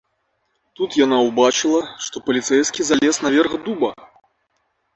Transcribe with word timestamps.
Тут 0.79 0.95
яна 1.05 1.19
ўбачыла, 1.27 1.81
што 2.07 2.23
паліцэйскі 2.31 2.89
залез 2.89 3.15
на 3.27 3.35
верх 3.37 3.51
дуба. 3.69 3.95